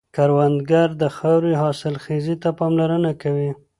کروندګر 0.15 0.89
د 1.01 1.03
خاورې 1.15 1.53
حاصلخېزي 1.61 2.35
ته 2.43 2.49
پاملرنه 2.59 3.11
کوي 3.21 3.51